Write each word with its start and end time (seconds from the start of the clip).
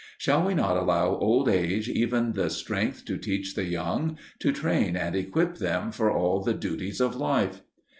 Shall 0.17 0.47
we 0.47 0.55
not 0.55 0.77
allow 0.77 1.09
old 1.17 1.47
age 1.47 1.87
even 1.87 2.33
the 2.33 2.49
strength 2.49 3.05
to 3.05 3.19
teach 3.19 3.53
the 3.53 3.65
young, 3.65 4.17
to 4.39 4.51
train 4.51 4.97
and 4.97 5.15
equip 5.15 5.57
them 5.57 5.91
for 5.91 6.09
all 6.11 6.41
the 6.41 6.55
duties 6.55 6.99
of 6.99 7.15
life? 7.15 7.61